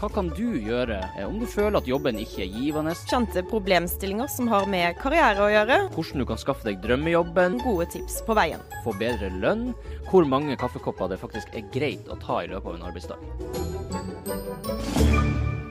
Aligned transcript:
Hva 0.00 0.08
kan 0.08 0.30
du 0.32 0.54
gjøre 0.56 0.96
eh, 0.96 1.26
om 1.28 1.34
du 1.36 1.44
føler 1.44 1.76
at 1.76 1.88
jobben 1.88 2.16
ikke 2.22 2.40
er 2.46 2.54
givende? 2.54 2.94
Kjente 3.04 3.42
problemstillinger 3.44 4.30
som 4.32 4.46
har 4.48 4.64
med 4.72 4.96
karriere 4.96 5.42
å 5.44 5.48
gjøre. 5.52 5.76
Hvordan 5.92 6.22
du 6.22 6.26
kan 6.30 6.38
skaffe 6.40 6.64
deg 6.64 6.78
drømmejobben? 6.80 7.58
Gode 7.60 7.84
tips 7.92 8.22
på 8.24 8.32
veien. 8.38 8.62
Få 8.80 8.94
bedre 8.96 9.28
lønn? 9.42 9.74
Hvor 10.08 10.24
mange 10.24 10.56
kaffekopper 10.56 11.10
det 11.12 11.18
faktisk 11.20 11.52
er 11.52 11.66
greit 11.74 12.08
å 12.08 12.16
ta 12.22 12.38
i 12.40 12.48
løpet 12.48 12.64
av 12.70 12.78
en 12.78 12.86
arbeidsdag? 12.88 13.20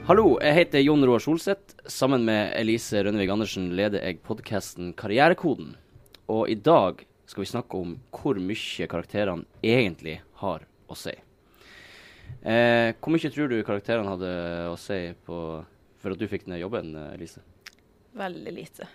Hallo, 0.06 0.38
jeg 0.38 0.58
heter 0.60 0.84
Jon 0.84 1.02
Roar 1.10 1.24
Solseth. 1.24 1.74
Sammen 1.90 2.22
med 2.28 2.52
Elise 2.60 3.02
Rønnevig 3.02 3.32
Andersen 3.34 3.72
leder 3.74 3.98
jeg 4.06 4.22
podkasten 4.28 4.92
Karrierekoden. 4.94 5.74
Og 6.30 6.46
i 6.46 6.54
dag 6.54 7.02
skal 7.26 7.42
vi 7.42 7.50
snakke 7.50 7.82
om 7.82 7.98
hvor 8.14 8.38
mye 8.38 8.86
karakterene 8.94 9.66
egentlig 9.66 10.20
har 10.44 10.62
å 10.86 10.94
si. 10.94 11.16
Eh, 12.42 12.92
hvor 13.00 13.12
mye 13.14 13.30
tror 13.32 13.50
du 13.52 13.58
karakterene 13.66 14.08
hadde 14.08 14.30
å 14.72 14.76
si 14.80 15.00
på, 15.26 15.36
for 16.00 16.14
at 16.14 16.20
du 16.20 16.26
fikk 16.30 16.46
den 16.48 16.60
jobben, 16.62 16.94
eh, 16.96 17.14
Elise? 17.18 17.42
Veldig 18.16 18.54
lite. 18.56 18.88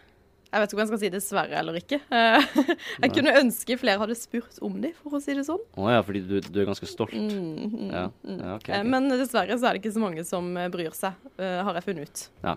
Jeg 0.56 0.62
vet 0.62 0.72
ikke 0.72 0.78
om 0.78 0.82
jeg 0.86 0.88
skal 0.88 1.00
si 1.02 1.10
dessverre 1.12 1.56
eller 1.60 1.78
ikke. 1.82 1.98
Eh, 2.16 2.46
jeg 3.04 3.12
kunne 3.16 3.34
ønske 3.42 3.76
flere 3.82 4.00
hadde 4.00 4.16
spurt 4.16 4.60
om 4.64 4.78
de, 4.84 4.94
for 5.02 5.18
å 5.18 5.22
si 5.24 5.34
det 5.36 5.44
sånn. 5.48 5.60
Å 5.76 5.90
ja, 5.92 6.02
fordi 6.08 6.22
du, 6.24 6.36
du 6.46 6.60
er 6.62 6.70
ganske 6.70 6.88
stolt? 6.88 7.12
Mm, 7.16 7.74
mm, 7.76 7.90
Ja, 7.92 8.06
mm. 8.24 8.38
ja, 8.40 8.54
okay, 8.56 8.72
okay. 8.80 8.86
Men 8.88 9.10
dessverre 9.12 9.58
så 9.60 9.68
er 9.68 9.76
det 9.76 9.84
ikke 9.84 9.96
så 9.98 10.04
mange 10.06 10.24
som 10.28 10.52
eh, 10.62 10.70
bryr 10.72 10.96
seg, 10.96 11.18
eh, 11.38 11.60
har 11.68 11.76
jeg 11.82 11.88
funnet 11.90 12.08
ut. 12.08 12.24
Ja. 12.46 12.56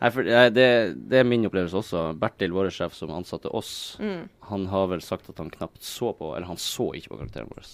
Eh, 0.00 0.46
det, 0.52 0.66
det 1.12 1.18
er 1.20 1.28
min 1.28 1.44
opplevelse 1.48 1.80
også. 1.80 2.04
Bertil, 2.20 2.52
vår 2.56 2.70
sjef 2.76 2.94
som 2.96 3.12
ansatte 3.16 3.52
oss, 3.56 3.96
Mm. 4.00 4.28
han 4.50 4.66
har 4.72 4.86
vel 4.92 5.02
sagt 5.04 5.28
at 5.32 5.40
han 5.40 5.50
knapt 5.52 5.80
så 5.84 6.12
på 6.16 6.30
Eller 6.36 6.48
han 6.48 6.56
så 6.60 6.90
ikke 6.96 7.12
på 7.14 7.18
karakteren 7.20 7.50
vår. 7.52 7.68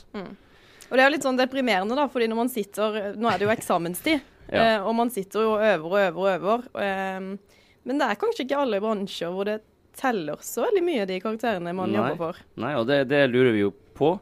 Og 0.86 0.94
det 0.96 1.02
er 1.02 1.08
jo 1.08 1.14
litt 1.16 1.26
sånn 1.26 1.38
deprimerende, 1.40 1.96
da, 1.98 2.06
fordi 2.12 2.28
når 2.30 2.38
man 2.44 2.50
sitter 2.52 2.98
Nå 3.18 3.28
er 3.30 3.38
det 3.40 3.46
jo 3.48 3.54
eksamenstid, 3.54 4.20
Ja. 4.46 4.60
eh, 4.76 4.82
og 4.86 4.92
man 4.94 5.08
sitter 5.10 5.42
jo 5.42 5.54
og 5.56 5.62
øver 5.66 5.86
og 5.90 5.96
øver 6.04 6.20
og 6.22 6.28
øver. 6.36 6.66
eh, 6.78 7.56
men 7.86 7.98
det 7.98 8.06
er 8.06 8.18
kanskje 8.20 8.44
ikke 8.44 8.60
alle 8.62 8.78
bransjer 8.82 9.30
hvor 9.34 9.44
det 9.48 9.56
teller 9.98 10.38
så 10.42 10.62
veldig 10.66 10.82
mye, 10.86 11.06
de 11.08 11.16
karakterene 11.22 11.72
man 11.74 11.90
Nei. 11.90 11.96
jobber 11.98 12.16
for. 12.20 12.38
Nei, 12.62 12.72
og 12.78 12.86
det, 12.86 13.00
det 13.10 13.24
lurer 13.32 13.50
vi 13.54 13.64
jo 13.64 13.72
på. 13.98 14.12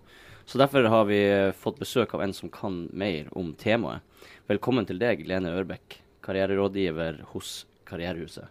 Så 0.47 0.61
derfor 0.61 0.85
har 0.93 1.05
vi 1.09 1.19
eh, 1.29 1.53
fått 1.57 1.79
besøk 1.81 2.13
av 2.17 2.23
en 2.25 2.33
som 2.37 2.49
kan 2.53 2.87
mer 2.93 3.29
om 3.37 3.53
temaet. 3.61 4.01
Velkommen 4.49 4.85
til 4.89 4.99
deg, 5.01 5.23
Lene 5.29 5.53
Ørbekk, 5.57 5.99
karriererådgiver 6.25 7.23
hos 7.33 7.65
Karrierehuset. 7.89 8.49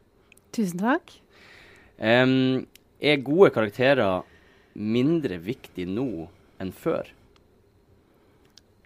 Tusen 0.54 0.82
takk. 0.82 1.14
Um, 1.98 2.66
er 3.02 3.22
gode 3.26 3.50
karakterer 3.54 4.24
mindre 4.74 5.38
viktig 5.42 5.86
nå 5.90 6.28
enn 6.62 6.74
før? 6.74 7.10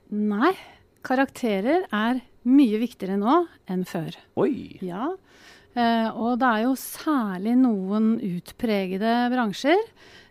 Nei, 0.08 0.54
karakterer 1.04 1.84
er 1.92 2.20
mye 2.48 2.80
viktigere 2.80 3.18
nå 3.20 3.42
enn 3.68 3.84
før. 3.88 4.16
Oi! 4.40 4.78
Ja, 4.86 5.10
eh, 5.76 6.08
og 6.16 6.38
det 6.40 6.48
er 6.48 6.64
jo 6.64 6.76
særlig 6.80 7.58
noen 7.60 8.14
utpregede 8.24 9.16
bransjer 9.34 9.82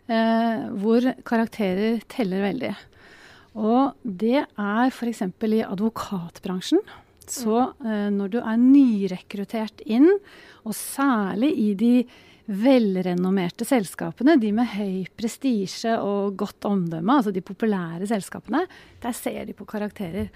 eh, 0.09 0.65
hvor 0.81 1.05
karakterer 1.27 2.01
teller 2.09 2.41
veldig. 2.47 2.73
Og 3.57 3.93
det 4.01 4.39
er 4.47 4.89
f.eks. 4.89 5.21
i 5.45 5.61
advokatbransjen. 5.65 6.81
Så 7.29 7.59
eh, 7.85 8.09
når 8.13 8.33
du 8.33 8.39
er 8.41 8.57
nyrekruttert 8.57 9.85
inn, 9.85 10.09
og 10.65 10.73
særlig 10.73 11.53
i 11.53 11.69
de 11.77 11.93
velrenommerte 12.47 13.65
selskapene, 13.67 14.37
de 14.39 14.53
med 14.55 14.69
høy 14.71 15.07
prestisje 15.19 15.97
og 15.99 16.37
godt 16.39 16.67
omdømme, 16.69 17.19
altså 17.19 17.33
de 17.35 17.43
populære 17.43 18.07
selskapene, 18.07 18.63
der 19.03 19.15
ser 19.15 19.43
de 19.47 19.55
på 19.57 19.67
karakterer. 19.67 20.29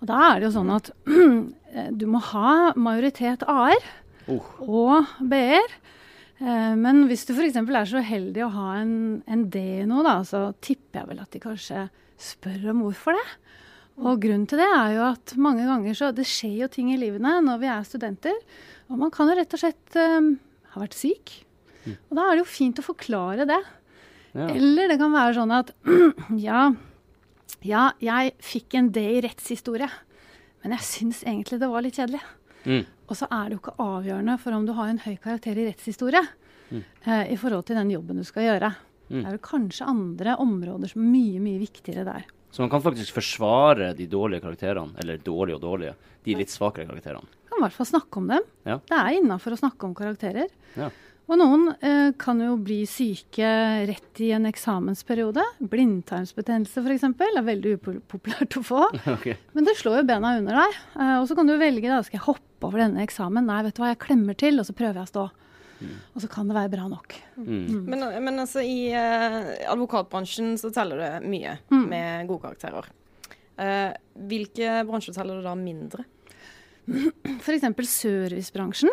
Og 0.00 0.08
da 0.08 0.20
er 0.30 0.40
det 0.40 0.48
jo 0.48 0.54
sånn 0.56 0.72
at 0.72 0.92
du 2.00 2.06
må 2.08 2.22
ha 2.32 2.72
majoritet 2.76 3.44
A-er 3.48 3.84
Oh. 4.30 4.44
og 4.62 5.14
B-er. 5.26 5.72
Eh, 6.40 6.74
men 6.78 7.04
hvis 7.10 7.26
du 7.28 7.32
f.eks. 7.34 7.56
er 7.58 7.88
så 7.88 8.02
uheldig 8.02 8.44
å 8.46 8.52
ha 8.54 8.66
en, 8.80 8.94
en 9.26 9.46
D 9.52 9.82
noe, 9.88 10.04
da, 10.06 10.20
så 10.26 10.50
tipper 10.62 11.02
jeg 11.02 11.10
vel 11.10 11.22
at 11.24 11.32
de 11.34 11.42
kanskje 11.42 11.86
spør 12.20 12.70
om 12.74 12.84
hvorfor 12.84 13.16
det. 13.16 13.26
Og 14.00 14.20
grunnen 14.22 14.46
til 14.48 14.60
det 14.62 14.68
er 14.68 14.94
jo 14.96 15.02
at 15.10 15.34
mange 15.36 15.66
ganger 15.68 15.96
så 15.98 16.08
Det 16.16 16.24
skjer 16.24 16.62
jo 16.62 16.68
ting 16.72 16.88
i 16.92 17.00
livene 17.00 17.34
når 17.44 17.58
vi 17.60 17.68
er 17.68 17.84
studenter. 17.84 18.38
Og 18.88 19.00
man 19.00 19.12
kan 19.12 19.28
jo 19.28 19.36
rett 19.36 19.56
og 19.56 19.60
slett 19.60 19.98
um, 20.00 20.30
ha 20.72 20.80
vært 20.80 20.96
syk. 20.96 21.34
Og 21.88 22.16
da 22.16 22.26
er 22.26 22.36
det 22.36 22.44
jo 22.44 22.50
fint 22.50 22.80
å 22.80 22.84
forklare 22.84 23.46
det. 23.48 23.60
Ja. 24.34 24.46
Eller 24.52 24.92
det 24.92 24.98
kan 25.00 25.14
være 25.14 25.36
sånn 25.38 25.54
at 25.54 25.72
ja, 26.48 26.68
ja, 27.66 27.86
jeg 28.02 28.34
fikk 28.44 28.76
en 28.78 28.92
D 28.94 29.02
i 29.16 29.22
rettshistorie, 29.24 29.88
men 30.62 30.76
jeg 30.76 30.86
syns 30.86 31.24
egentlig 31.24 31.60
det 31.62 31.70
var 31.72 31.84
litt 31.86 31.98
kjedelig. 31.98 32.20
Mm. 32.68 32.84
Og 33.10 33.16
så 33.18 33.26
er 33.32 33.48
det 33.48 33.56
jo 33.56 33.62
ikke 33.62 33.80
avgjørende 33.82 34.36
for 34.42 34.54
om 34.54 34.68
du 34.68 34.74
har 34.76 34.90
en 34.90 35.00
høy 35.02 35.16
karakter 35.18 35.58
i 35.58 35.66
rettshistorie 35.70 36.22
eh, 36.70 37.32
i 37.32 37.38
forhold 37.40 37.66
til 37.66 37.80
den 37.80 37.90
jobben 37.96 38.20
du 38.20 38.26
skal 38.28 38.46
gjøre. 38.46 38.74
Det 39.10 39.24
er 39.26 39.34
jo 39.34 39.42
kanskje 39.42 39.88
andre 39.90 40.36
områder 40.38 40.92
som 40.92 41.02
er 41.02 41.10
mye, 41.10 41.40
mye 41.42 41.58
viktigere 41.58 42.04
der. 42.06 42.28
Så 42.54 42.62
man 42.62 42.70
kan 42.70 42.82
faktisk 42.82 43.14
forsvare 43.14 43.92
de 43.98 44.06
dårlige 44.10 44.44
karakterene, 44.44 44.94
eller 45.02 45.18
dårlige 45.22 45.58
og 45.58 45.64
dårlige, 45.64 45.94
de 46.26 46.36
litt 46.38 46.52
svakere 46.52 46.86
karakterene. 46.86 47.26
Kan 47.50 47.58
i 47.58 47.64
hvert 47.64 47.74
fall 47.74 47.88
snakke 47.90 48.20
om 48.22 48.28
dem. 48.30 48.46
Ja. 48.66 48.78
Det 48.86 48.98
er 48.98 49.18
innafor 49.18 49.54
å 49.54 49.58
snakke 49.58 49.86
om 49.86 49.96
karakterer. 49.98 50.50
Ja. 50.78 50.90
Og 51.30 51.36
noen 51.38 51.68
eh, 51.84 52.10
kan 52.18 52.40
jo 52.42 52.56
bli 52.58 52.80
syke 52.90 53.46
rett 53.86 54.20
i 54.24 54.30
en 54.34 54.48
eksamensperiode. 54.48 55.44
Blindtarmsbetennelse 55.62 56.82
f.eks. 56.82 57.04
er 57.36 57.44
veldig 57.46 57.74
upopulært 57.78 58.56
å 58.58 58.62
få. 58.66 58.80
Okay. 59.16 59.36
Men 59.54 59.66
det 59.68 59.76
slår 59.78 60.00
jo 60.00 60.06
bena 60.08 60.32
under 60.40 60.56
deg. 60.62 60.78
Eh, 60.96 61.16
og 61.20 61.28
så 61.30 61.36
kan 61.38 61.46
du 61.46 61.54
velge 61.60 61.86
da, 61.90 62.00
skal 62.06 62.18
jeg 62.18 62.26
hoppe 62.26 62.66
over 62.66 62.82
denne 62.82 63.04
eksamen. 63.04 63.46
Nei, 63.46 63.60
vet 63.68 63.76
du 63.78 63.82
hva, 63.84 63.92
jeg 63.92 64.00
klemmer 64.02 64.38
til, 64.38 64.58
og 64.58 64.66
så 64.66 64.74
prøver 64.76 65.00
jeg 65.02 65.06
å 65.08 65.12
stå. 65.12 65.26
Og 65.80 66.20
så 66.20 66.28
kan 66.28 66.50
det 66.50 66.56
være 66.58 66.72
bra 66.74 66.88
nok. 66.92 67.14
Mm. 67.40 67.86
Men, 67.88 68.02
men 68.26 68.42
altså, 68.42 68.60
i 68.66 68.90
eh, 68.92 69.36
advokatbransjen 69.72 70.56
så 70.60 70.68
teller 70.74 71.00
det 71.00 71.12
mye 71.30 71.54
Mm. 71.72 71.86
med 71.88 72.26
gode 72.28 72.42
karakterer. 72.50 72.90
Eh, 73.60 73.92
hvilke 74.28 74.80
bransjer 74.88 75.16
teller 75.16 75.38
det 75.40 75.46
da 75.46 75.54
mindre? 75.56 76.04
F.eks. 76.90 77.64
servicebransjen. 77.94 78.90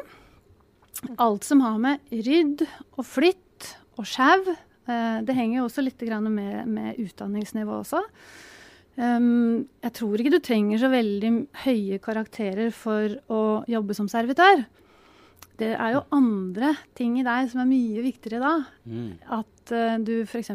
Alt 1.22 1.46
som 1.46 1.62
har 1.62 1.78
med 1.82 2.12
rydd 2.12 2.66
og 2.98 3.06
flytt 3.06 3.72
og 3.98 4.08
sjau. 4.10 4.56
Eh, 4.88 5.20
det 5.26 5.36
henger 5.38 5.62
jo 5.62 5.68
også 5.68 5.84
litt 5.86 6.02
med, 6.02 6.68
med 6.68 7.00
utdanningsnivå 7.04 7.82
også. 7.82 8.02
Um, 8.98 9.68
jeg 9.86 9.94
tror 9.94 10.18
ikke 10.18 10.34
du 10.34 10.40
trenger 10.42 10.80
så 10.82 10.90
veldig 10.90 11.32
høye 11.68 12.00
karakterer 12.02 12.72
for 12.74 13.14
å 13.30 13.42
jobbe 13.70 13.94
som 13.94 14.10
servitør. 14.10 14.64
Det 15.58 15.70
er 15.76 15.94
jo 15.94 16.06
andre 16.14 16.74
ting 16.98 17.20
i 17.22 17.26
deg 17.26 17.52
som 17.52 17.62
er 17.62 17.70
mye 17.70 18.02
viktigere 18.06 18.42
da. 18.42 18.56
Mm. 18.90 19.12
At 19.38 19.74
uh, 19.74 20.00
du 20.02 20.24
f.eks. 20.24 20.50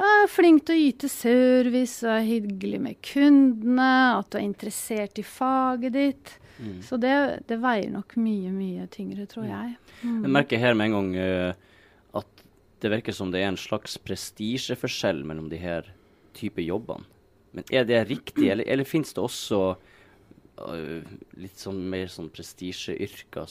Ja, 0.00 0.08
er 0.22 0.32
flink 0.32 0.64
til 0.64 0.78
å 0.78 0.88
yte 0.88 1.10
service, 1.12 2.00
og 2.06 2.14
er 2.14 2.24
hyggelig 2.24 2.80
med 2.80 3.00
kundene, 3.04 3.90
at 4.16 4.30
du 4.32 4.38
er 4.40 4.46
interessert 4.46 5.20
i 5.20 5.26
faget 5.26 5.96
ditt. 5.96 6.36
Mm. 6.60 6.80
Så 6.84 6.98
det, 7.00 7.14
det 7.48 7.56
veier 7.62 7.90
nok 7.92 8.14
mye, 8.20 8.52
mye 8.52 8.86
tyngre, 8.92 9.24
tror 9.30 9.48
jeg. 9.48 9.76
Jeg 10.04 10.32
merker 10.36 10.60
her 10.60 10.76
med 10.76 10.90
en 10.90 10.96
gang 10.98 11.10
uh, 11.16 12.20
at 12.20 12.44
det 12.80 12.92
virker 12.92 13.16
som 13.16 13.32
det 13.32 13.42
er 13.42 13.50
en 13.50 13.60
slags 13.60 13.96
prestisjeforskjell 14.04 15.24
mellom 15.28 15.48
de 15.52 15.60
her 15.60 15.88
type 16.36 16.62
jobbene. 16.64 17.08
Men 17.56 17.66
er 17.74 17.86
det 17.88 18.04
riktig, 18.06 18.46
eller, 18.52 18.66
eller 18.70 18.86
finnes 18.86 19.10
det 19.16 19.22
også 19.24 19.60
uh, 19.74 21.12
litt 21.40 21.58
sånn 21.58 21.80
mer 21.90 22.10
sånn 22.12 22.30
prestisjeyrker 22.30 23.48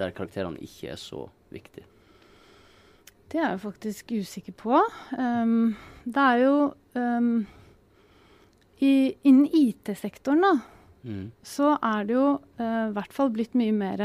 der 0.00 0.14
karakterene 0.16 0.62
ikke 0.64 0.94
er 0.94 1.00
så 1.00 1.26
viktige? 1.52 1.84
Det 3.30 3.38
er 3.38 3.52
jeg 3.52 3.62
faktisk 3.62 4.12
usikker 4.16 4.54
på. 4.58 4.78
Um, 5.14 5.76
det 6.02 6.22
er 6.32 6.40
jo 6.40 6.54
um, 6.98 7.34
i, 8.82 9.14
Innen 9.22 9.46
IT-sektoren, 9.46 10.42
da, 10.42 10.54
Mm. 11.00 11.30
så 11.40 11.78
er 11.80 12.04
det 12.04 12.12
jo 12.12 12.26
eh, 12.60 12.90
i 12.90 12.92
hvert 12.92 13.14
fall 13.16 13.30
blitt 13.32 13.54
mye 13.56 13.72
mer 13.72 14.02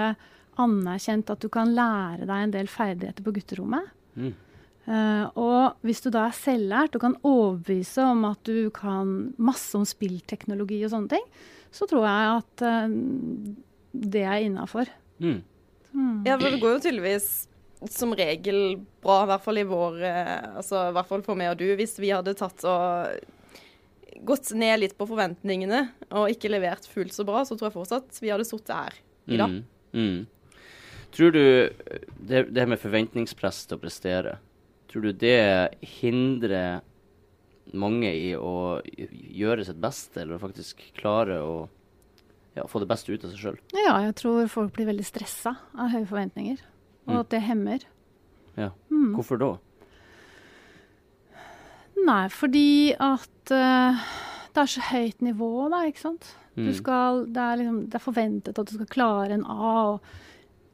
anerkjent 0.62 1.32
at 1.34 1.42
du 1.44 1.50
kan 1.52 1.74
lære 1.76 2.28
deg 2.28 2.44
en 2.46 2.54
del 2.54 2.70
ferdigheter 2.72 3.26
på 3.26 3.34
gutterommet. 3.36 3.90
Mm. 4.16 4.34
Uh, 4.86 5.26
og 5.42 5.86
hvis 5.86 6.04
du 6.06 6.12
da 6.14 6.28
er 6.28 6.38
selvlært 6.38 6.94
og 6.94 7.02
kan 7.02 7.16
overbevise 7.26 8.04
om 8.06 8.22
at 8.30 8.42
du 8.46 8.70
kan 8.74 9.32
masse 9.42 9.74
om 9.78 9.86
spillteknologi 9.88 10.78
og 10.86 10.92
sånne 10.94 11.16
ting, 11.16 11.26
så 11.74 11.88
tror 11.90 12.06
jeg 12.06 12.36
at 12.36 12.66
uh, 12.70 12.94
det 14.16 14.24
er 14.24 14.46
innafor. 14.46 14.92
Mm. 15.18 15.42
Ja, 16.28 16.36
for 16.36 16.52
det 16.52 16.62
går 16.62 16.76
jo 16.76 16.84
tydeligvis 16.86 17.30
som 17.92 18.14
regel 18.18 18.78
bra, 19.04 19.24
i 19.24 19.30
hvert 19.30 19.44
fall 19.46 19.60
i 19.62 19.68
vår 19.68 20.02
Altså 20.04 20.88
i 20.90 20.94
hvert 20.96 21.08
fall 21.08 21.22
for 21.24 21.40
meg 21.40 21.54
og 21.54 21.60
du. 21.60 21.68
Hvis 21.80 21.96
vi 22.02 22.10
hadde 22.12 22.34
tatt 22.36 22.66
og 22.68 23.16
gått 24.24 24.52
ned 24.56 24.80
litt 24.80 24.98
på 24.98 25.08
forventningene 25.10 25.90
og 26.12 26.30
ikke 26.32 26.50
levert 26.50 26.88
fullt 26.88 27.14
så 27.14 27.26
bra, 27.28 27.44
så 27.46 27.58
tror 27.58 27.70
jeg 27.70 27.76
fortsatt 27.76 28.22
vi 28.22 28.32
hadde 28.32 28.46
sittet 28.48 28.72
her 28.76 28.94
i 29.28 29.38
dag. 29.38 29.50
Mm. 29.50 29.64
Mm. 29.94 30.26
Tror 31.16 31.32
du 31.32 31.42
det, 32.20 32.46
det 32.52 32.68
med 32.68 32.80
forventningspress 32.82 33.66
til 33.70 33.78
å 33.78 33.82
prestere, 33.84 34.38
tror 34.92 35.08
du 35.08 35.12
det 35.14 35.76
hindrer 36.00 36.82
mange 37.74 38.12
i 38.14 38.34
å 38.38 38.82
gjøre 38.86 39.66
sitt 39.66 39.80
beste, 39.82 40.22
eller 40.22 40.40
faktisk 40.42 40.84
klare 41.00 41.40
å 41.42 41.56
ja, 42.56 42.64
få 42.70 42.80
det 42.84 42.88
beste 42.92 43.12
ut 43.12 43.24
av 43.26 43.32
seg 43.34 43.42
sjøl? 43.42 43.58
Ja, 43.76 43.98
jeg 44.06 44.16
tror 44.22 44.48
folk 44.52 44.76
blir 44.76 44.88
veldig 44.92 45.06
stressa 45.08 45.56
av 45.76 45.90
høye 45.96 46.06
forventninger. 46.08 46.62
Og 47.06 47.14
Mm. 47.14 47.20
at 47.20 47.30
det 47.30 47.42
hemmer. 47.46 47.80
Ja. 48.58 48.70
Mm. 48.90 49.12
Hvorfor 49.16 49.38
da? 49.38 49.50
Nei, 52.06 52.28
fordi 52.30 52.94
at 52.94 53.52
uh, 53.52 54.04
det 54.54 54.62
er 54.64 54.72
så 54.72 54.82
høyt 54.92 55.22
nivå, 55.26 55.50
da, 55.74 55.84
ikke 55.90 56.04
sant. 56.08 56.34
Du 56.56 56.62
Mm. 56.70 56.74
skal, 56.78 57.26
det, 57.36 57.42
er 57.44 57.58
liksom, 57.60 57.80
det 57.92 57.96
er 57.98 58.04
forventet 58.06 58.60
at 58.62 58.68
du 58.70 58.76
skal 58.78 58.88
klare 58.88 59.34
en 59.36 59.44
A. 59.44 59.72
og 59.92 60.02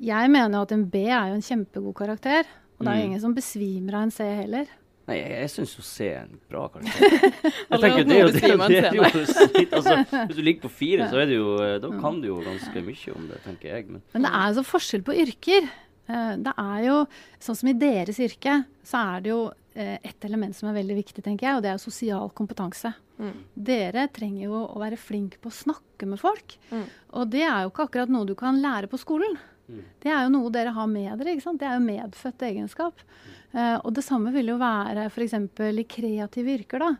Jeg 0.02 0.30
mener 0.30 0.58
jo 0.60 0.62
at 0.68 0.72
en 0.76 0.84
B 0.86 0.96
er 1.08 1.32
jo 1.32 1.40
en 1.40 1.42
kjempegod 1.42 1.96
karakter. 1.98 2.44
Og 2.78 2.86
det 2.86 2.92
er 2.92 2.98
jo 3.00 3.02
Mm. 3.02 3.10
ingen 3.10 3.22
som 3.22 3.34
besvimer 3.36 3.94
av 3.96 4.04
en 4.04 4.12
C 4.12 4.24
heller. 4.24 4.66
Nei, 5.08 5.16
jeg, 5.18 5.32
jeg 5.42 5.50
syns 5.50 5.74
jo 5.78 5.82
C 5.84 6.06
er 6.14 6.22
en 6.28 6.40
bra 6.50 6.68
karakter. 6.70 7.02
Jeg 7.72 7.80
tenker 7.82 8.04
det, 8.06 8.08
det 8.08 8.20
jo 8.20 8.28
det, 8.28 8.42
jo- 8.52 8.68
det, 8.68 8.94
jo 8.94 9.26
snitt. 9.26 9.74
Altså, 9.74 9.96
hvis 10.28 10.36
du 10.38 10.42
ligger 10.46 10.62
på 10.62 10.70
fire, 10.70 11.08
så 11.10 11.18
er 11.22 11.26
det 11.26 11.36
jo 11.40 11.58
Da 11.82 11.90
kan 12.00 12.22
du 12.22 12.28
jo 12.28 12.38
ganske 12.46 12.84
mye 12.86 13.16
om 13.16 13.26
det, 13.28 13.42
tenker 13.44 13.74
jeg. 13.76 13.88
Men 13.90 14.02
Men 14.14 14.22
det 14.22 14.32
er 14.32 14.46
altså 14.52 14.64
forskjell 14.64 15.02
på 15.04 15.18
yrker. 15.18 15.70
Eh, 16.10 16.36
Det 16.38 16.54
er 16.58 16.80
jo, 16.86 17.06
Sånn 17.40 17.56
som 17.58 17.70
i 17.70 17.74
deres 17.74 18.20
yrke, 18.20 18.66
så 18.86 19.02
er 19.18 19.22
det 19.22 19.30
jo 19.34 19.42
eh, 19.48 19.54
et 19.74 20.26
element 20.28 20.56
som 20.56 20.68
er 20.68 20.76
veldig 20.82 20.98
viktig, 20.98 21.24
tenker 21.24 21.48
jeg, 21.48 21.56
og 21.56 21.62
det 21.64 21.70
er 21.72 21.78
jo 21.78 21.86
sosial 21.86 22.32
kompetanse. 22.36 22.92
Mm. 23.22 23.38
Dere 23.70 24.08
trenger 24.14 24.48
jo 24.48 24.64
å 24.66 24.82
være 24.82 25.00
flink 25.00 25.38
på 25.42 25.52
å 25.52 25.56
snakke 25.56 26.10
med 26.10 26.20
folk. 26.20 26.58
Mm. 26.72 26.84
Og 27.20 27.32
det 27.32 27.46
er 27.46 27.64
jo 27.64 27.72
ikke 27.72 27.86
akkurat 27.88 28.12
noe 28.12 28.28
du 28.28 28.34
kan 28.40 28.60
lære 28.64 28.90
på 28.92 29.00
skolen. 29.00 29.38
Mm. 29.70 29.84
Det 30.02 30.12
er 30.12 30.26
jo 30.26 30.34
noe 30.34 30.52
dere 30.54 30.74
har 30.76 30.90
med 30.90 31.14
dere. 31.20 31.36
ikke 31.36 31.46
sant? 31.46 31.62
Det 31.62 31.70
er 31.70 31.78
jo 31.78 31.86
medfødt 31.86 32.46
egenskap. 32.50 33.06
Uh, 33.54 33.78
og 33.84 33.94
det 33.96 34.06
samme 34.06 34.34
vil 34.34 34.54
jo 34.54 34.60
være 34.62 35.08
f.eks. 35.12 35.38
i 35.38 35.88
kreative 35.96 36.56
yrker, 36.58 36.86
da. 36.88 36.92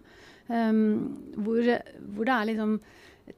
Um, 0.52 0.82
hvor, 1.40 1.64
hvor 2.12 2.28
det 2.28 2.36
er 2.36 2.50
liksom 2.52 2.80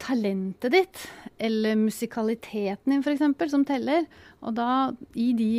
talentet 0.01 0.73
ditt, 0.73 1.01
eller 1.37 1.77
musikaliteten 1.77 2.93
din 2.93 3.03
f.eks., 3.03 3.51
som 3.51 3.65
teller. 3.67 4.07
Og 4.43 4.55
da, 4.57 4.69
i 5.13 5.31
de 5.37 5.51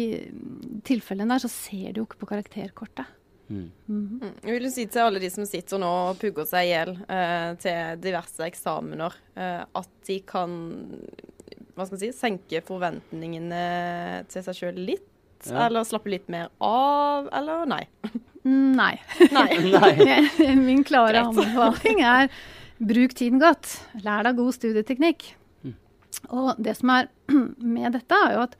tilfellene 0.86 1.36
der, 1.36 1.44
så 1.44 1.52
ser 1.52 1.92
du 1.92 2.02
jo 2.02 2.08
ikke 2.08 2.24
på 2.24 2.32
karakterkortet. 2.34 3.20
Mm. 3.48 3.68
Mm. 3.88 4.34
Jeg 4.42 4.56
vil 4.56 4.68
si 4.72 4.86
til 4.90 5.04
alle 5.04 5.22
de 5.22 5.30
som 5.32 5.46
sitter 5.48 5.80
nå 5.82 5.90
og 6.10 6.20
pugger 6.20 6.48
seg 6.48 6.68
i 6.68 6.72
hjel 6.72 6.94
eh, 7.06 7.50
til 7.62 8.02
diverse 8.04 8.46
eksamener, 8.46 9.16
eh, 9.36 9.62
at 9.64 9.90
de 10.08 10.18
kan 10.28 10.58
hva 11.74 11.86
skal 11.86 11.98
jeg 11.98 12.12
si, 12.14 12.20
senke 12.20 12.62
forventningene 12.66 13.64
til 14.30 14.44
seg 14.46 14.58
sjøl 14.58 14.78
litt. 14.92 15.10
Ja. 15.44 15.66
Eller 15.66 15.84
slappe 15.84 16.12
litt 16.12 16.28
mer 16.32 16.52
av, 16.62 17.26
eller 17.34 17.66
nei. 17.68 17.82
Mm, 18.44 18.76
Nei. 18.80 18.94
Nei. 19.32 20.18
Min 20.68 20.84
klare 20.86 21.24
anbefaling 21.26 22.04
er 22.04 22.30
bruk 22.78 23.16
tiden 23.16 23.42
godt. 23.42 23.78
Lær 24.04 24.26
deg 24.26 24.38
god 24.38 24.56
studieteknikk. 24.56 25.32
Og 26.32 26.54
det 26.62 26.76
som 26.78 26.92
er 26.94 27.10
med 27.76 27.96
dette, 27.96 28.16
er 28.16 28.36
jo 28.36 28.44
at 28.46 28.56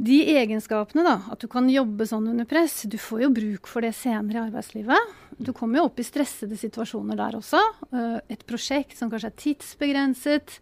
de 0.00 0.16
egenskapene, 0.32 1.02
da, 1.04 1.16
at 1.34 1.42
du 1.42 1.48
kan 1.52 1.66
jobbe 1.68 2.06
sånn 2.08 2.30
under 2.30 2.46
press, 2.48 2.78
du 2.88 2.96
får 2.96 3.26
jo 3.26 3.28
bruk 3.36 3.66
for 3.68 3.84
det 3.84 3.90
senere 3.98 4.38
i 4.38 4.44
arbeidslivet. 4.48 5.10
Du 5.36 5.50
kommer 5.56 5.80
jo 5.80 5.84
opp 5.90 6.00
i 6.00 6.06
stressede 6.06 6.56
situasjoner 6.56 7.18
der 7.20 7.36
også. 7.36 7.60
Eh, 7.92 8.16
Et 8.32 8.44
prosjekt 8.48 8.96
som 8.96 9.10
kanskje 9.12 9.28
er 9.28 9.36
tidsbegrenset, 9.42 10.54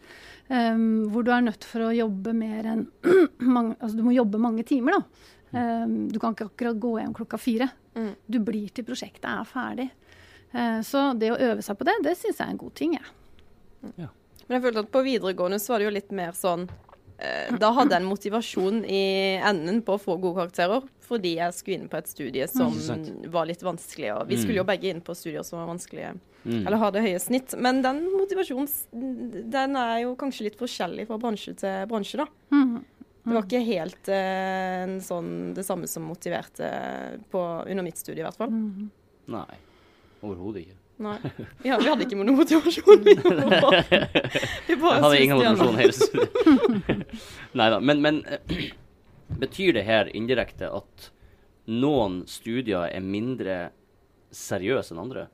eh, 0.51 0.75
hvor 1.13 1.23
du 1.27 1.31
er 1.31 1.45
nødt 1.47 1.63
for 1.71 1.87
å 1.87 1.95
jobbe 1.95 2.35
mer 2.35 2.67
enn 2.73 2.83
mange, 3.55 3.77
Altså 3.79 3.97
du 3.97 4.03
må 4.07 4.17
jobbe 4.17 4.39
mange 4.43 4.65
timer, 4.67 4.99
da. 4.99 5.03
Eh, 5.55 5.87
Du 6.11 6.19
kan 6.19 6.35
ikke 6.35 6.51
akkurat 6.51 6.79
gå 6.83 6.97
hjem 6.99 7.15
klokka 7.15 7.39
fire. 7.39 7.71
Mm. 7.95 8.13
Du 8.27 8.39
blir 8.41 8.69
til 8.75 8.85
prosjektet 8.85 9.31
er 9.31 9.45
ferdig. 9.47 9.91
Så 10.83 11.13
det 11.21 11.29
å 11.29 11.37
øve 11.37 11.61
seg 11.61 11.77
på 11.77 11.85
det, 11.85 11.93
det 12.03 12.15
syns 12.17 12.39
jeg 12.41 12.47
er 12.47 12.51
en 12.55 12.61
god 12.63 12.75
ting. 12.75 12.95
Jeg. 12.97 13.05
Men 14.49 14.55
jeg 14.57 14.63
følte 14.65 14.81
at 14.87 14.91
på 14.95 15.03
videregående 15.05 15.59
så 15.61 15.75
var 15.75 15.83
det 15.83 15.89
jo 15.91 15.93
litt 15.93 16.13
mer 16.17 16.33
sånn 16.33 16.63
Da 17.59 17.73
hadde 17.75 17.91
jeg 17.97 18.03
en 18.03 18.09
motivasjon 18.09 18.85
i 18.87 19.01
enden 19.43 19.81
på 19.83 19.97
å 19.97 20.01
få 20.01 20.15
gode 20.23 20.37
karakterer, 20.39 20.85
fordi 21.03 21.33
jeg 21.41 21.55
skulle 21.57 21.79
inn 21.81 21.89
på 21.91 21.99
et 21.99 22.07
studie 22.07 22.47
som 22.47 22.71
var 23.33 23.49
litt 23.51 23.65
vanskelig. 23.67 24.13
Og 24.15 24.29
vi 24.29 24.37
Mm. 24.37 24.43
skulle 24.43 24.61
jo 24.61 24.65
begge 24.65 24.91
inn 24.93 25.01
på 25.03 25.17
studier 25.17 25.43
som 25.43 25.59
var 25.59 25.67
vanskelige, 25.75 26.13
Mm. 26.47 26.67
eller 26.67 26.77
hadde 26.79 27.03
høye 27.03 27.19
snitt. 27.21 27.59
Men 27.59 27.83
den 27.83 28.05
motivasjonen 28.15 28.69
den 29.51 29.77
er 29.77 30.03
jo 30.03 30.15
kanskje 30.15 30.45
litt 30.45 30.59
forskjellig 30.59 31.07
fra 31.09 31.19
bransje 31.19 31.57
til 31.57 31.87
bransje, 31.91 32.17
da. 32.19 32.27
Mhm. 32.53 32.85
Det 33.27 33.35
var 33.35 33.43
ikke 33.43 33.67
helt 33.67 34.09
eh, 34.09 34.87
sånn, 35.05 35.55
det 35.55 35.65
samme 35.67 35.87
som 35.89 36.07
motiverte 36.09 37.19
på, 37.31 37.67
under 37.69 37.83
mitt 37.83 37.99
studie, 37.99 38.21
i 38.21 38.25
hvert 38.25 38.37
fall. 38.37 38.51
Nei. 39.27 39.57
Overhodet 40.23 40.63
ikke. 40.67 40.77
Nei. 40.99 41.15
Ja, 41.63 41.77
vi 41.79 41.87
hadde 41.87 42.07
ikke 42.09 42.19
noe 42.19 42.35
motivasjon. 42.35 43.05
Vi 43.07 43.15
bare, 43.23 43.83
vi 44.67 44.77
bare 44.81 44.99
hadde 45.05 45.21
ingen 45.23 45.39
motivasjon 45.39 45.79
hele 45.79 45.95
studiet. 45.95 46.33
Nei 47.59 47.69
da. 47.71 47.79
Men, 47.79 48.03
men 48.03 48.19
eh, 48.27 48.65
betyr 49.39 49.77
det 49.79 49.85
her 49.87 50.11
indirekte 50.11 50.73
at 50.75 51.11
noen 51.71 52.25
studier 52.27 52.89
er 52.91 53.05
mindre 53.05 53.59
seriøse 54.35 54.95
enn 54.95 55.05
andre? 55.05 55.29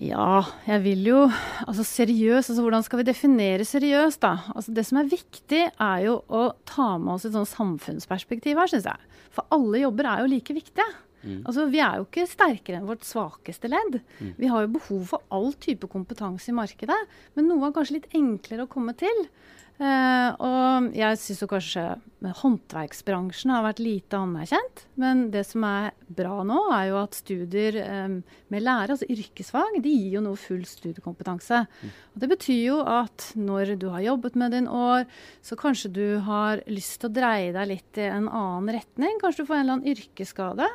Ja, 0.00 0.46
jeg 0.64 0.80
vil 0.86 1.02
jo 1.10 1.18
Altså 1.66 1.84
seriøs, 1.84 2.46
altså 2.48 2.62
hvordan 2.64 2.84
skal 2.86 3.02
vi 3.02 3.08
definere 3.10 3.66
seriøs, 3.68 4.16
da? 4.22 4.36
Altså 4.54 4.72
Det 4.72 4.86
som 4.88 5.02
er 5.02 5.10
viktig, 5.10 5.66
er 5.68 6.06
jo 6.06 6.20
å 6.30 6.46
ta 6.68 6.94
med 6.96 7.18
oss 7.18 7.26
et 7.28 7.34
sånn 7.36 7.48
samfunnsperspektiv 7.48 8.56
her, 8.60 8.70
syns 8.70 8.88
jeg. 8.88 9.10
For 9.34 9.50
alle 9.52 9.82
jobber 9.82 10.08
er 10.08 10.22
jo 10.22 10.30
like 10.32 10.56
viktige. 10.56 10.86
Mm. 11.22 11.40
Altså 11.44 11.66
Vi 11.70 11.82
er 11.84 12.00
jo 12.00 12.08
ikke 12.08 12.28
sterkere 12.30 12.80
enn 12.80 12.88
vårt 12.88 13.06
svakeste 13.06 13.70
ledd. 13.70 14.00
Vi 14.40 14.50
har 14.50 14.64
jo 14.64 14.74
behov 14.78 15.06
for 15.14 15.26
all 15.34 15.52
type 15.60 15.88
kompetanse 15.90 16.52
i 16.52 16.56
markedet, 16.56 16.98
men 17.36 17.50
noe 17.50 17.68
er 17.68 17.76
kanskje 17.76 17.98
litt 17.98 18.12
enklere 18.16 18.66
å 18.66 18.70
komme 18.70 18.96
til. 18.98 19.26
Uh, 19.80 20.34
og 20.44 20.90
jeg 20.92 21.16
syns 21.16 21.38
jo 21.40 21.46
kanskje 21.48 21.82
håndverksbransjen 22.42 23.52
har 23.54 23.62
vært 23.64 23.78
lite 23.80 24.18
anerkjent. 24.18 24.82
Men 25.00 25.22
det 25.32 25.46
som 25.48 25.64
er 25.64 25.94
bra 26.04 26.42
nå, 26.44 26.58
er 26.76 26.90
jo 26.90 26.98
at 27.00 27.16
studier 27.16 27.78
um, 27.86 28.18
med 28.52 28.66
lære, 28.66 28.92
altså 28.92 29.08
yrkesfag, 29.08 29.78
de 29.80 29.94
gir 29.94 30.18
jo 30.18 30.24
nå 30.26 30.34
full 30.36 30.66
studiekompetanse. 30.68 31.62
Og 32.12 32.20
Det 32.20 32.28
betyr 32.34 32.60
jo 32.60 32.76
at 32.84 33.30
når 33.40 33.72
du 33.80 33.88
har 33.94 34.04
jobbet 34.04 34.36
med 34.42 34.52
din 34.52 34.68
år, 34.68 35.08
så 35.40 35.56
kanskje 35.56 35.94
du 35.96 36.06
har 36.28 36.60
lyst 36.68 37.00
til 37.00 37.08
å 37.08 37.16
dreie 37.16 37.54
deg 37.56 37.72
litt 37.72 38.04
i 38.04 38.10
en 38.10 38.28
annen 38.28 38.74
retning. 38.76 39.16
Kanskje 39.24 39.46
du 39.46 39.48
får 39.48 39.62
en 39.62 39.64
eller 39.64 39.78
annen 39.78 39.94
yrkesskade. 39.96 40.68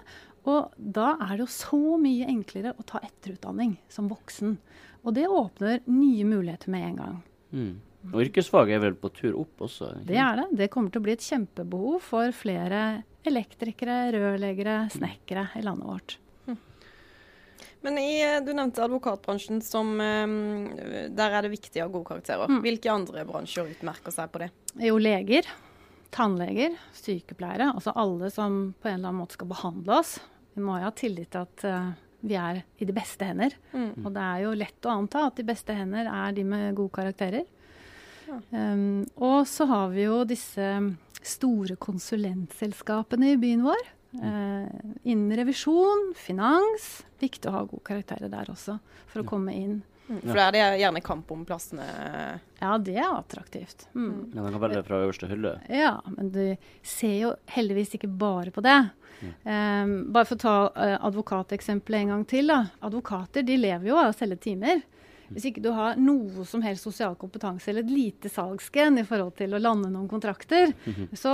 Og 0.45 0.75
da 0.77 1.15
er 1.17 1.35
det 1.35 1.45
jo 1.45 1.49
så 1.51 1.81
mye 2.01 2.27
enklere 2.29 2.75
å 2.77 2.85
ta 2.85 3.01
etterutdanning 3.03 3.75
som 3.89 4.09
voksen. 4.11 4.57
Og 5.05 5.15
det 5.17 5.25
åpner 5.29 5.81
nye 5.89 6.25
muligheter 6.27 6.71
med 6.73 6.87
en 6.89 6.99
gang. 7.01 7.17
Mm. 7.55 7.73
Og 8.11 8.19
yrkesfag 8.27 8.69
er 8.75 8.83
vel 8.83 8.97
på 8.99 9.09
tur 9.15 9.39
opp 9.41 9.65
også? 9.65 9.95
ikke 9.95 10.09
Det 10.11 10.19
er 10.21 10.41
det. 10.41 10.45
Det 10.61 10.69
kommer 10.73 10.93
til 10.93 11.01
å 11.01 11.05
bli 11.07 11.15
et 11.15 11.25
kjempebehov 11.25 11.97
for 12.05 12.35
flere 12.37 12.83
elektrikere, 13.25 14.11
rørleggere, 14.13 14.83
snekkere 14.93 15.47
i 15.57 15.65
landet 15.65 15.89
vårt. 15.89 16.19
Men 17.85 17.99
i, 18.01 18.17
eh, 18.25 18.41
du 18.41 18.49
nevnte 18.57 18.81
advokatbransjen 18.81 19.59
som 19.61 19.91
eh, 20.01 20.25
Der 21.13 21.35
er 21.37 21.45
det 21.45 21.51
viktig 21.53 21.83
å 21.83 21.85
ha 21.85 21.91
gode 21.93 22.09
karakterer. 22.09 22.49
Mm. 22.49 22.63
Hvilke 22.65 22.89
andre 22.89 23.25
bransjer 23.29 23.69
utmerker 23.75 24.15
seg 24.15 24.31
på 24.33 24.41
det? 24.41 24.49
Jo, 24.87 24.97
leger. 24.97 25.45
tannleger, 26.15 26.77
sykepleiere, 26.95 27.73
altså 27.75 27.91
alle 27.99 28.29
som 28.31 28.73
på 28.79 28.87
en 28.87 29.01
eller 29.01 29.09
annen 29.09 29.19
måte 29.19 29.35
skal 29.35 29.49
behandle 29.51 29.97
oss. 29.99 30.13
Vi 30.55 30.63
må 30.63 30.79
jo 30.79 30.87
ha 30.87 30.93
tillit 30.95 31.33
til 31.35 31.43
at 31.43 31.65
uh, 31.67 31.91
vi 32.25 32.37
er 32.39 32.61
i 32.81 32.87
de 32.87 32.95
beste 32.95 33.27
hender. 33.27 33.55
Og 33.75 34.09
det 34.15 34.23
er 34.23 34.45
jo 34.45 34.55
lett 34.57 34.87
å 34.87 34.95
anta 34.95 35.27
at 35.27 35.37
de 35.39 35.45
beste 35.47 35.75
hender 35.75 36.09
er 36.09 36.35
de 36.35 36.45
med 36.47 36.77
gode 36.77 36.95
karakterer. 36.95 37.45
Um, 38.49 39.05
og 39.21 39.45
så 39.49 39.67
har 39.69 39.91
vi 39.93 40.07
jo 40.07 40.23
disse 40.27 40.69
store 41.25 41.77
konsulentselskapene 41.81 43.33
i 43.33 43.41
byen 43.41 43.65
vår. 43.65 43.91
Uh, 44.15 44.65
innen 45.03 45.35
revisjon, 45.37 46.13
finans. 46.17 47.03
Viktig 47.21 47.51
å 47.51 47.57
ha 47.57 47.65
gode 47.67 47.85
karakterer 47.85 48.31
der 48.31 48.49
også, 48.51 48.79
for 49.11 49.21
å 49.21 49.27
komme 49.27 49.53
inn. 49.53 49.81
Mm. 50.07 50.19
For 50.21 50.37
da 50.37 50.43
er 50.47 50.53
det 50.53 50.65
gjerne 50.83 51.01
kamp 51.05 51.31
om 51.33 51.45
plassene. 51.47 51.85
Ja, 52.59 52.75
det 52.77 52.97
er 52.99 53.09
attraktivt. 53.09 53.87
Mm. 53.93 54.31
Men 54.33 54.43
man 54.43 54.53
kan 54.53 54.63
velge 54.67 54.83
fra 54.85 55.01
øverste 55.01 55.29
hylle. 55.31 55.55
Ja, 55.71 55.95
men 56.17 56.29
du 56.35 56.43
ser 56.85 57.15
jo 57.17 57.33
heldigvis 57.55 57.95
ikke 57.97 58.11
bare 58.11 58.53
på 58.53 58.63
det. 58.65 58.77
Um, 59.45 60.11
bare 60.13 60.27
for 60.27 60.35
å 60.35 60.41
ta 60.43 60.55
uh, 60.75 60.97
advokateksempelet 61.07 62.03
en 62.03 62.13
gang 62.13 62.25
til. 62.29 62.51
da. 62.51 62.65
Advokater 62.85 63.45
de 63.47 63.57
lever 63.57 63.89
jo 63.89 63.97
av 63.99 64.11
å 64.11 64.17
selge 64.17 64.37
timer. 64.45 64.83
Hvis 65.33 65.47
ikke 65.49 65.63
du 65.65 65.71
har 65.73 65.97
noe 65.97 66.45
som 66.47 66.63
helst 66.65 66.85
sosial 66.85 67.15
kompetanse 67.19 67.71
eller 67.71 67.85
et 67.85 67.93
lite 67.93 68.29
salgsgen 68.31 68.99
i 69.01 69.05
forhold 69.07 69.35
til 69.39 69.55
å 69.55 69.61
lande 69.61 69.89
noen 69.93 70.09
kontrakter, 70.11 70.73
så, 71.17 71.33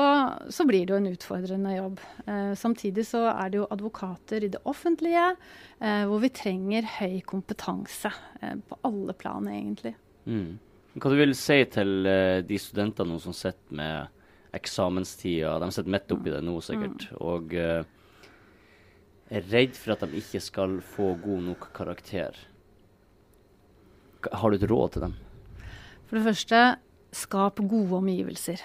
så 0.50 0.66
blir 0.70 0.86
det 0.86 0.96
jo 0.96 1.02
en 1.02 1.12
utfordrende 1.12 1.76
jobb. 1.76 2.02
Eh, 2.26 2.54
samtidig 2.60 3.06
så 3.10 3.26
er 3.34 3.52
det 3.52 3.62
jo 3.62 3.70
advokater 3.74 4.48
i 4.48 4.52
det 4.54 4.64
offentlige 4.70 5.28
eh, 5.34 6.04
hvor 6.08 6.24
vi 6.24 6.32
trenger 6.34 6.90
høy 7.00 7.22
kompetanse 7.28 8.14
eh, 8.42 8.58
på 8.68 8.80
alle 8.88 9.16
plan, 9.18 9.48
egentlig. 9.52 9.96
Mm. 10.26 10.60
Hva 11.00 11.12
du 11.12 11.18
vil 11.22 11.36
si 11.38 11.62
til 11.72 12.08
eh, 12.10 12.42
de 12.44 12.60
studentene 12.60 13.20
som 13.24 13.36
sitter 13.36 13.80
med 13.80 14.56
eksamenstida? 14.56 15.58
De 15.64 15.72
sitter 15.72 15.94
midt 15.96 16.12
oppi 16.12 16.34
det 16.34 16.42
nå, 16.44 16.58
sikkert. 16.64 17.08
Og 17.24 17.56
eh, 17.56 17.84
er 19.32 19.48
redd 19.54 19.78
for 19.80 19.96
at 19.96 20.04
de 20.04 20.20
ikke 20.20 20.42
skal 20.44 20.80
få 20.84 21.14
god 21.24 21.46
nok 21.48 21.70
karakter. 21.76 22.36
Har 24.30 24.52
du 24.52 24.58
et 24.58 24.70
råd 24.70 24.94
til 24.94 25.06
dem? 25.08 25.18
For 26.10 26.20
det 26.20 26.28
første, 26.28 26.62
skap 27.16 27.60
gode 27.60 27.98
omgivelser. 28.02 28.62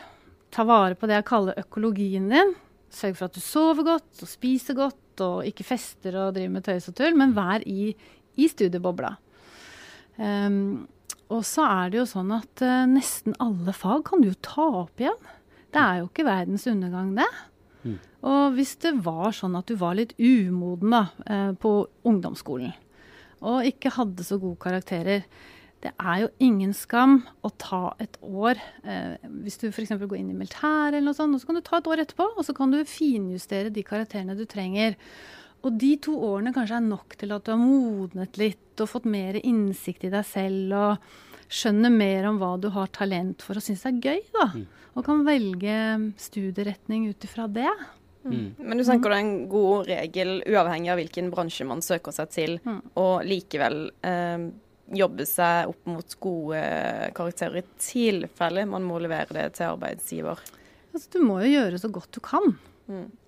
Ta 0.54 0.64
vare 0.66 0.96
på 0.98 1.08
det 1.08 1.18
jeg 1.18 1.28
kaller 1.28 1.60
økologien 1.60 2.28
din. 2.30 2.54
Sørg 2.92 3.16
for 3.18 3.28
at 3.28 3.36
du 3.36 3.42
sover 3.42 3.86
godt 3.86 4.22
og 4.24 4.30
spiser 4.30 4.76
godt 4.78 5.22
og 5.24 5.46
ikke 5.48 5.66
fester 5.66 6.16
og 6.20 6.34
driver 6.36 6.52
med 6.54 6.66
tøys 6.66 6.88
og 6.90 6.96
tull, 6.98 7.16
men 7.18 7.34
vær 7.36 7.64
i, 7.66 7.90
i 8.36 8.48
studiebobla. 8.50 9.14
Um, 10.16 10.86
og 11.32 11.42
så 11.44 11.66
er 11.66 11.92
det 11.92 12.00
jo 12.00 12.06
sånn 12.08 12.30
at 12.36 12.62
uh, 12.64 12.86
nesten 12.88 13.36
alle 13.42 13.74
fag 13.76 14.04
kan 14.06 14.22
du 14.22 14.30
jo 14.30 14.38
ta 14.44 14.66
opp 14.84 15.02
igjen. 15.02 15.18
Det 15.74 15.82
er 15.82 16.00
jo 16.00 16.08
ikke 16.08 16.26
verdens 16.28 16.66
undergang, 16.70 17.12
det. 17.18 17.28
Og 18.26 18.56
hvis 18.56 18.74
det 18.82 18.94
var 19.04 19.34
sånn 19.36 19.54
at 19.58 19.68
du 19.68 19.76
var 19.78 19.96
litt 19.98 20.14
umoden 20.18 20.94
da, 20.94 21.02
uh, 21.28 21.52
på 21.58 21.78
ungdomsskolen, 22.08 22.74
og 23.44 23.68
ikke 23.68 23.92
hadde 23.96 24.24
så 24.26 24.38
gode 24.40 24.60
karakterer, 24.62 25.26
det 25.84 25.92
er 26.00 26.22
jo 26.22 26.28
ingen 26.42 26.72
skam 26.74 27.18
å 27.44 27.50
ta 27.60 27.92
et 28.02 28.16
år 28.24 28.56
eh, 28.88 29.20
Hvis 29.44 29.58
du 29.60 29.66
f.eks. 29.68 29.92
går 30.00 30.16
inn 30.18 30.32
i 30.32 30.36
militæret, 30.38 30.96
eller 30.96 31.10
noe 31.10 31.18
sånt, 31.18 31.36
så 31.38 31.50
kan 31.50 31.58
du 31.58 31.64
ta 31.66 31.78
et 31.78 31.90
år 31.92 32.02
etterpå, 32.02 32.30
og 32.32 32.46
så 32.46 32.54
kan 32.56 32.72
du 32.72 32.80
finjustere 32.88 33.70
de 33.70 33.84
karakterene 33.86 34.38
du 34.38 34.46
trenger. 34.48 34.96
Og 35.66 35.76
de 35.76 35.92
to 36.02 36.16
årene 36.16 36.54
kanskje 36.56 36.78
er 36.80 36.88
nok 36.88 37.16
til 37.20 37.34
at 37.36 37.44
du 37.44 37.52
har 37.52 37.60
modnet 37.60 38.40
litt 38.40 38.82
og 38.82 38.90
fått 38.90 39.08
mer 39.10 39.38
innsikt 39.42 40.08
i 40.08 40.12
deg 40.12 40.26
selv 40.28 40.76
og 40.78 41.06
skjønner 41.52 41.92
mer 41.92 42.26
om 42.30 42.40
hva 42.40 42.54
du 42.58 42.68
har 42.74 42.90
talent 42.94 43.44
for 43.44 43.58
og 43.58 43.64
syns 43.64 43.84
er 43.86 44.00
gøy, 44.02 44.24
da. 44.34 44.48
Og 44.96 45.04
kan 45.06 45.22
velge 45.26 45.76
studieretning 46.18 47.10
ut 47.12 47.28
ifra 47.28 47.46
det. 47.52 47.70
Men 48.58 48.78
du 48.78 48.84
tenker 48.84 49.12
det 49.12 49.16
er 49.16 49.24
en 49.24 49.48
god 49.50 49.90
regel, 49.90 50.36
uavhengig 50.46 50.92
av 50.92 51.00
hvilken 51.00 51.32
bransje 51.32 51.66
man 51.68 51.82
søker 51.84 52.14
seg 52.14 52.30
til, 52.34 52.56
og 52.98 53.26
likevel 53.26 53.86
eh, 54.06 54.46
jobbe 54.96 55.26
seg 55.26 55.72
opp 55.72 55.90
mot 55.90 56.16
gode 56.22 56.62
karakterer 57.16 57.62
i 57.62 57.66
tilfelle 57.82 58.66
man 58.70 58.86
må 58.86 59.00
levere 59.02 59.34
det 59.34 59.48
til 59.58 59.72
arbeidsgiver. 59.72 60.40
Altså, 60.94 61.10
du 61.12 61.20
må 61.26 61.40
jo 61.44 61.52
gjøre 61.52 61.82
så 61.82 61.90
godt 61.92 62.14
du 62.16 62.22
kan. 62.24 62.56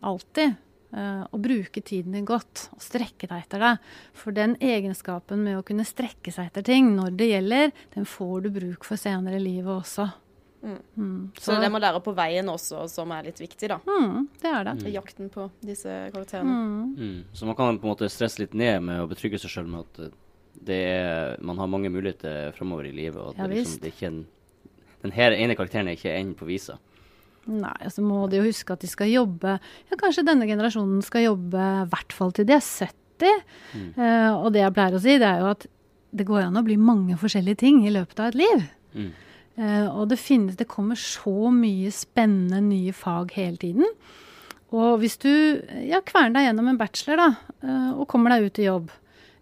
Alltid. 0.07 0.57
Eh, 0.89 1.25
og 1.29 1.43
bruke 1.45 1.83
tiden 1.85 2.15
din 2.17 2.29
godt. 2.29 2.69
Og 2.77 2.85
strekke 2.85 3.29
deg 3.29 3.45
etter 3.45 3.65
det. 3.65 3.75
For 4.17 4.37
den 4.37 4.57
egenskapen 4.65 5.43
med 5.45 5.59
å 5.59 5.67
kunne 5.67 5.87
strekke 5.89 6.33
seg 6.33 6.49
etter 6.49 6.65
ting 6.65 6.95
når 6.97 7.19
det 7.19 7.29
gjelder, 7.33 7.75
den 7.97 8.09
får 8.09 8.47
du 8.47 8.51
bruk 8.55 8.89
for 8.89 9.01
senere 9.01 9.41
i 9.41 9.45
livet 9.45 9.75
også. 9.75 10.09
Mm. 10.63 11.31
Så 11.39 11.53
det 11.53 11.59
er 11.59 11.65
det 11.67 11.71
må 11.73 11.81
lære 11.83 12.01
på 12.03 12.15
veien 12.17 12.49
også, 12.51 12.87
som 12.91 13.13
er 13.15 13.29
litt 13.29 13.41
viktig, 13.41 13.69
da. 13.71 13.79
Mm, 13.87 14.25
det 14.43 14.51
er 14.51 14.67
det. 14.67 14.75
Til 14.83 14.97
jakten 14.97 15.31
på 15.33 15.47
disse 15.65 15.93
karakterene. 16.15 16.57
Mm. 16.99 17.21
Så 17.33 17.47
man 17.47 17.59
kan 17.59 17.79
på 17.79 17.87
en 17.87 17.95
måte 17.95 18.11
stresse 18.13 18.43
litt 18.43 18.57
ned 18.59 18.83
med 18.89 19.05
å 19.05 19.09
betrygge 19.11 19.41
seg 19.43 19.55
sjøl 19.55 19.71
med 19.71 19.87
at 19.87 20.03
eh, 20.09 20.17
det 20.69 20.81
er, 20.91 21.37
man 21.45 21.61
har 21.63 21.71
mange 21.71 21.91
muligheter 21.95 22.51
framover 22.57 22.89
i 22.89 22.95
livet. 22.95 23.21
Og 23.23 23.33
at 23.33 23.45
Ja, 23.45 23.47
det, 23.47 23.63
liksom, 23.63 23.81
det 23.83 23.91
er 23.91 23.95
ikke 23.95 24.11
en, 24.11 24.21
den 25.05 25.15
her 25.15 25.37
ene 25.37 25.57
karakteren 25.59 25.91
er 25.91 25.99
ikke 25.99 26.17
enden 26.17 26.35
på 26.39 26.49
visa. 26.49 26.81
Nei, 27.49 27.77
altså 27.81 28.03
må 28.05 28.27
de 28.29 28.43
jo 28.43 28.49
huske 28.49 28.75
at 28.75 28.83
de 28.85 28.91
skal 28.91 29.09
jobbe 29.09 29.55
Ja, 29.89 29.97
kanskje 29.97 30.27
denne 30.27 30.45
generasjonen 30.45 30.99
skal 31.07 31.23
jobbe 31.31 31.57
i 31.57 31.87
hvert 31.89 32.13
fall 32.13 32.35
til 32.37 32.45
de 32.49 32.59
er 32.59 32.61
70. 32.61 33.39
Uh, 33.97 34.35
og 34.43 34.51
det 34.53 34.61
jeg 34.61 34.75
pleier 34.77 34.97
å 34.99 35.01
si, 35.01 35.15
det 35.19 35.31
er 35.31 35.41
jo 35.41 35.49
at 35.55 35.65
det 36.19 36.27
går 36.29 36.45
an 36.45 36.61
å 36.61 36.65
bli 36.67 36.77
mange 36.81 37.17
forskjellige 37.21 37.63
ting 37.65 37.81
i 37.87 37.95
løpet 37.95 38.21
av 38.21 38.31
et 38.31 38.39
liv. 38.43 38.67
Mm. 38.97 39.09
Eh, 39.59 39.87
og 39.91 40.07
det 40.13 40.21
finnes 40.23 40.57
Det 40.57 40.69
kommer 40.71 40.99
så 40.99 41.51
mye 41.51 41.91
spennende 41.95 42.63
nye 42.63 42.95
fag 42.95 43.35
hele 43.35 43.59
tiden. 43.59 43.87
Og 44.69 44.99
hvis 45.03 45.17
du 45.23 45.31
ja, 45.89 46.03
kverner 46.05 46.37
deg 46.37 46.49
gjennom 46.49 46.69
en 46.71 46.81
bachelor 46.81 47.23
da, 47.23 47.29
eh, 47.65 47.93
og 47.97 48.09
kommer 48.11 48.35
deg 48.35 48.49
ut 48.49 48.61
i 48.61 48.69
jobb, 48.69 48.91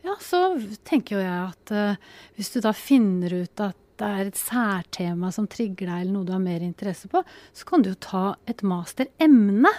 ja, 0.07 0.15
så 0.23 0.55
tenker 0.87 1.17
jo 1.17 1.25
jeg 1.25 1.41
at 1.49 1.75
eh, 1.75 1.99
hvis 2.39 2.53
du 2.55 2.61
da 2.63 2.73
finner 2.77 3.35
ut 3.43 3.65
at 3.65 3.77
det 3.97 4.07
er 4.07 4.29
et 4.29 4.39
særtema 4.39 5.31
som 5.33 5.49
trigger 5.49 5.89
deg, 5.89 6.03
eller 6.05 6.13
noe 6.13 6.29
du 6.29 6.35
har 6.35 6.43
mer 6.43 6.63
interesse 6.63 7.09
på, 7.11 7.23
så 7.57 7.69
kan 7.69 7.83
du 7.83 7.91
jo 7.91 7.99
ta 8.07 8.25
et 8.49 8.61
masteremne. 8.61 9.73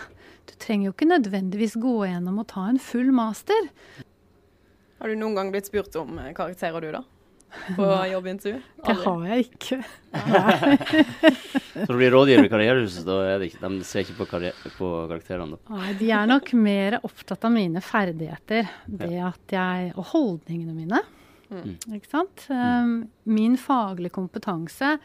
Du 0.49 0.55
trenger 0.57 0.89
jo 0.89 0.95
ikke 0.95 1.09
nødvendigvis 1.11 1.77
gå 1.79 1.99
gjennom 2.09 2.41
og 2.41 2.49
ta 2.49 2.65
en 2.65 2.81
full 2.81 3.13
master. 3.13 3.69
Har 4.97 5.13
du 5.13 5.19
noen 5.21 5.37
gang 5.37 5.53
blitt 5.53 5.69
spurt 5.69 5.95
om 6.01 6.17
karakterer, 6.35 6.81
du, 6.81 6.89
da? 6.97 7.03
På 7.75 7.85
jobbintervju? 8.11 8.61
Det 8.85 8.95
har 9.03 9.23
jeg 9.27 9.45
ikke. 9.47 9.77
Så 11.73 11.87
du 11.89 11.97
blir 11.97 12.11
rådgiver 12.13 12.47
i 12.47 12.51
Karrierehuset, 12.51 13.05
da 13.07 13.17
er 13.27 13.39
det 13.41 13.49
ikke, 13.51 13.61
de 13.63 13.87
ser 13.87 14.05
ikke 14.05 14.17
på, 14.19 14.27
på 14.77 14.89
karakterene. 15.09 15.57
da. 15.57 15.77
Nei, 15.77 15.93
de 15.99 16.11
er 16.15 16.29
nok 16.29 16.51
mer 16.59 16.99
opptatt 17.01 17.47
av 17.47 17.53
mine 17.55 17.83
ferdigheter 17.83 18.69
det 18.87 19.21
at 19.31 19.55
jeg, 19.57 19.91
og 19.95 20.11
holdningene 20.13 20.75
mine. 20.75 21.03
Ikke 21.47 22.09
sant? 22.11 22.47
Um, 22.51 23.05
min 23.31 23.55
faglige 23.59 24.15
kompetanse 24.17 24.97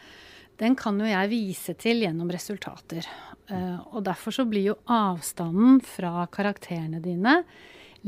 den 0.60 0.74
kan 0.78 0.98
jo 1.00 1.06
jeg 1.08 1.30
vise 1.30 1.74
til 1.78 2.02
gjennom 2.04 2.30
resultater. 2.30 3.06
Uh, 3.50 3.78
og 3.94 4.02
derfor 4.06 4.34
så 4.34 4.46
blir 4.48 4.72
jo 4.72 4.80
avstanden 4.90 5.80
fra 5.86 6.26
karakterene 6.32 7.02
dine 7.02 7.40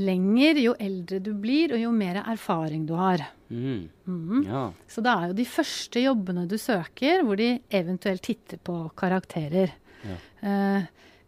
lenger 0.00 0.58
jo 0.62 0.74
eldre 0.80 1.20
du 1.22 1.32
blir, 1.38 1.74
og 1.74 1.82
jo 1.82 1.92
mer 1.94 2.22
erfaring 2.24 2.86
du 2.88 2.94
har. 2.98 3.22
Mm. 3.50 4.44
Ja. 4.48 4.66
Så 4.90 5.04
det 5.04 5.12
er 5.12 5.30
jo 5.30 5.38
de 5.38 5.46
første 5.46 6.02
jobbene 6.02 6.48
du 6.50 6.56
søker, 6.58 7.22
hvor 7.26 7.38
de 7.38 7.56
eventuelt 7.70 8.24
titter 8.24 8.58
på 8.58 8.80
karakterer. 8.98 9.76
Eh, 10.04 10.82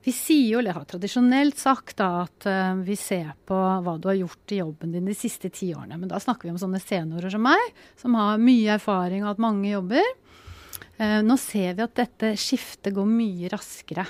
vi 0.07 0.13
sier 0.15 0.53
jo, 0.53 0.59
eller 0.61 0.77
har 0.77 0.85
tradisjonelt 0.87 1.59
sagt, 1.59 1.97
da, 1.99 2.27
at 2.27 2.47
eh, 2.47 2.75
vi 2.87 2.95
ser 2.99 3.33
på 3.49 3.57
hva 3.57 3.97
du 3.99 4.11
har 4.11 4.19
gjort 4.21 4.55
i 4.55 4.61
jobben 4.61 4.93
din 4.95 5.09
de 5.09 5.17
siste 5.19 5.51
ti 5.51 5.73
årene. 5.75 5.99
Men 5.99 6.13
da 6.13 6.21
snakker 6.23 6.47
vi 6.47 6.55
om 6.55 6.61
sånne 6.63 6.83
seniorer 6.83 7.33
som 7.33 7.43
meg, 7.43 7.73
som 7.99 8.15
har 8.19 8.39
mye 8.43 8.77
erfaring 8.77 9.25
og 9.25 9.33
hatt 9.33 9.43
mange 9.43 9.73
jobber. 9.73 10.07
Eh, 10.97 11.19
nå 11.27 11.39
ser 11.41 11.75
vi 11.75 11.85
at 11.87 11.99
dette 11.99 12.37
skiftet 12.39 12.95
går 12.95 13.09
mye 13.11 13.51
raskere. 13.53 14.07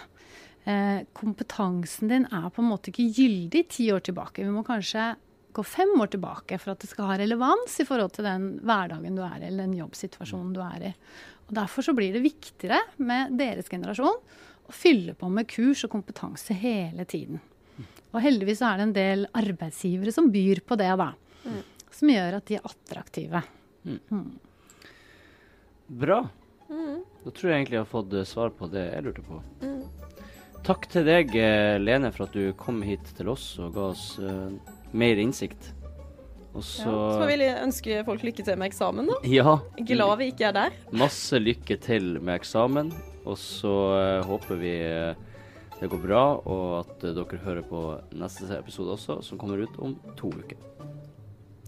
Eh, 0.66 1.04
kompetansen 1.14 2.11
din 2.11 2.26
er 2.26 2.49
på 2.50 2.62
en 2.62 2.70
måte 2.73 2.90
ikke 2.90 3.06
gyldig 3.14 3.62
ti 3.70 3.87
år 3.94 4.02
tilbake. 4.08 4.42
Vi 4.42 4.50
må 4.50 4.64
kanskje 4.66 5.12
gå 5.54 5.62
fem 5.64 5.92
år 6.02 6.11
tilbake 6.12 6.58
for 6.58 6.75
at 6.75 6.82
det 6.82 6.90
skal 6.90 7.12
ha 7.12 7.18
relevans 7.20 7.78
i 7.80 7.87
forhold 7.87 8.16
til 8.16 8.26
den 8.26 8.49
hverdagen 8.66 9.14
du 9.16 9.23
er 9.23 9.38
i, 9.38 9.46
eller 9.46 9.64
den 9.64 9.76
jobbsituasjonen 9.78 10.50
du 10.56 10.61
er 10.64 10.88
i. 10.90 10.94
Og 11.46 11.54
Derfor 11.61 11.87
så 11.87 11.94
blir 11.94 12.16
det 12.16 12.25
viktigere 12.25 12.80
med 12.99 13.37
deres 13.38 13.70
generasjon 13.70 14.18
å 14.66 14.75
fylle 14.75 15.14
på 15.14 15.30
med 15.30 15.46
kurs 15.49 15.85
og 15.87 15.94
kompetanse 15.94 16.56
hele 16.58 17.06
tiden. 17.06 17.38
Og 18.11 18.18
heldigvis 18.25 18.58
så 18.58 18.73
er 18.73 18.80
det 18.80 18.87
en 18.88 18.96
del 18.96 19.25
arbeidsgivere 19.38 20.14
som 20.14 20.32
byr 20.35 20.64
på 20.66 20.78
det, 20.80 20.90
da. 20.99 21.12
Som 21.94 22.11
gjør 22.11 22.40
at 22.40 22.50
de 22.50 22.58
er 22.58 22.66
attraktive. 22.66 23.44
Bra. 25.87 26.20
Da 26.66 27.30
tror 27.30 27.50
jeg 27.52 27.61
egentlig 27.61 27.78
jeg 27.78 27.85
har 27.85 27.90
fått 27.90 28.14
eh, 28.18 28.26
svar 28.26 28.50
på 28.54 28.66
det 28.70 28.88
jeg 28.88 29.06
lurte 29.06 29.23
på. 29.26 29.40
Takk 30.66 30.88
til 30.90 31.04
deg, 31.06 31.30
eh, 31.38 31.76
Lene, 31.78 32.11
for 32.11 32.26
at 32.26 32.35
du 32.35 32.50
kom 32.58 32.80
hit 32.82 33.06
til 33.14 33.28
oss 33.30 33.52
og 33.62 33.76
ga 33.76 33.85
oss 33.92 34.16
uh, 34.18 34.50
mer 34.90 35.20
innsikt. 35.23 35.68
Og 36.56 36.64
Ja. 36.64 36.90
så 37.20 37.28
vil 37.28 37.44
jeg 37.44 37.61
ønske 37.62 38.00
folk 38.04 38.25
lykke 38.26 38.42
til 38.42 38.58
med 38.58 38.73
eksamen, 38.73 39.06
da. 39.06 39.20
Ja. 39.30 39.58
Glad 39.78 40.18
vi 40.18 40.32
ikke 40.32 40.49
er 40.49 40.56
der. 40.56 40.76
Masse 40.90 41.38
lykke 41.38 41.78
til 41.78 42.18
med 42.18 42.40
eksamen. 42.40 42.90
Og 43.26 43.38
så 43.38 43.76
uh, 43.94 44.26
håper 44.26 44.58
vi 44.58 44.75
det 45.76 45.90
går 45.92 46.02
bra, 46.02 46.25
og 46.49 46.66
at 46.80 47.02
dere 47.04 47.40
hører 47.44 47.62
på 47.62 48.00
neste 48.16 48.49
episode 48.58 48.96
også, 48.96 49.20
som 49.23 49.38
kommer 49.38 49.62
ut 49.62 49.78
om 49.78 49.94
to 50.16 50.32
uker. 50.32 50.56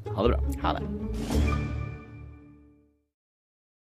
Ha 0.08 0.26
det 0.26 0.32
bra. 0.32 0.40
Ha 0.64 0.78
det. 0.80 1.67